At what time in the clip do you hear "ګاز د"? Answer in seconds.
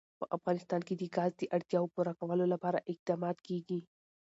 1.15-1.43